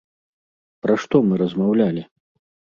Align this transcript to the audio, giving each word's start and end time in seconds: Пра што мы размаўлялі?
Пра 0.85 0.97
што 1.05 1.23
мы 1.29 1.41
размаўлялі? 1.45 2.09